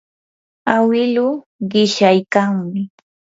[0.73, 1.35] awiluu
[1.71, 2.81] qishyaykanmi.